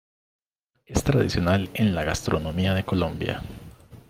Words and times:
Es 0.87 1.03
tradicional 1.03 1.69
en 1.75 1.93
la 1.93 2.03
gastronomía 2.03 2.73
de 2.73 2.83
Colombia. 2.83 3.43